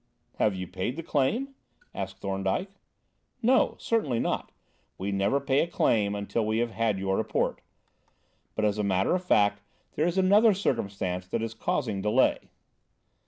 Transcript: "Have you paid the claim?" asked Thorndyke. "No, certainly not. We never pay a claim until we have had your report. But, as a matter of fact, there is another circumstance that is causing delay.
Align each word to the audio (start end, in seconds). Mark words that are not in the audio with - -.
"Have 0.37 0.55
you 0.55 0.65
paid 0.65 0.95
the 0.95 1.03
claim?" 1.03 1.49
asked 1.93 2.17
Thorndyke. 2.17 2.71
"No, 3.43 3.75
certainly 3.77 4.19
not. 4.19 4.51
We 4.97 5.11
never 5.11 5.39
pay 5.39 5.59
a 5.59 5.67
claim 5.67 6.15
until 6.15 6.43
we 6.43 6.57
have 6.57 6.71
had 6.71 6.97
your 6.97 7.17
report. 7.17 7.61
But, 8.55 8.65
as 8.65 8.79
a 8.79 8.83
matter 8.83 9.13
of 9.13 9.23
fact, 9.23 9.61
there 9.93 10.07
is 10.07 10.17
another 10.17 10.55
circumstance 10.55 11.27
that 11.27 11.43
is 11.43 11.53
causing 11.53 12.01
delay. 12.01 12.49